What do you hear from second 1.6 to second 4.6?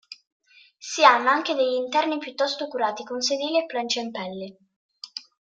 interni piuttosto curati, con sedili e plancia in pelle.